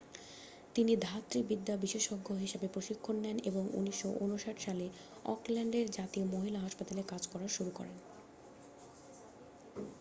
তিনি 0.75 0.93
ধাত্রী 1.01 1.39
বিদ্যা 1.43 1.75
বিশেষজ্ঞ 1.77 2.27
হিসেবে 2.35 2.67
প্রশিক্ষণ 2.67 3.15
নেন 3.21 3.37
এবং 3.49 3.63
1959সালে 3.75 4.87
অকল্যান্ডের 5.25 5.87
জাতীয় 5.91 6.25
মহিলা 6.25 6.59
হাসপাতালে 6.59 7.03
কাজ 7.03 7.23
করা 7.27 7.47
শুরু 7.47 7.71
করেন 7.71 7.97